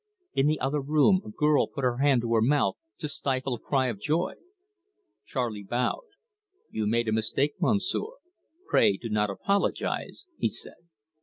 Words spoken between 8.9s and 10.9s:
do not apologise," he said.